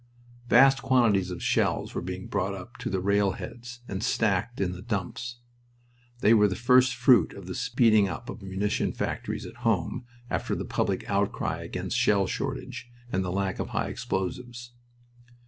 Vast 0.47 0.81
quantities 0.81 1.29
of 1.29 1.43
shells 1.43 1.93
were 1.93 2.01
being 2.01 2.25
brought 2.25 2.55
up 2.55 2.75
to 2.77 2.89
the 2.89 2.99
rail 2.99 3.33
heads 3.33 3.81
and 3.87 4.01
stacked 4.01 4.59
in 4.59 4.71
the 4.71 4.81
"dumps." 4.81 5.37
They 6.21 6.33
were 6.33 6.47
the 6.47 6.55
first 6.55 6.95
fruit 6.95 7.33
of 7.33 7.45
the 7.45 7.53
speeding 7.53 8.07
up 8.09 8.27
of 8.27 8.41
munition 8.41 8.93
factories 8.93 9.45
at 9.45 9.57
home 9.57 10.05
after 10.27 10.55
the 10.55 10.65
public 10.65 11.07
outcry 11.07 11.61
against 11.61 11.99
shell 11.99 12.25
shortage 12.25 12.89
and 13.11 13.23
the 13.23 13.31
lack 13.31 13.59
of 13.59 13.67
high 13.69 13.89
explosives. 13.89 14.71